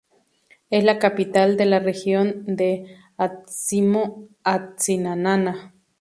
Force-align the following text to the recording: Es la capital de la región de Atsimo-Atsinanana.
Es 0.71 0.83
la 0.83 0.97
capital 0.97 1.57
de 1.57 1.65
la 1.67 1.77
región 1.77 2.43
de 2.47 2.97
Atsimo-Atsinanana. 3.19 5.75